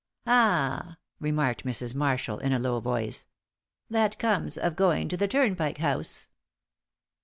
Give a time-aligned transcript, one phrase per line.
[0.25, 1.93] "Ah!" remarked Mrs.
[1.93, 3.27] Marshal, in a low voice.
[3.87, 6.25] "That comes of going to the Turnpike House."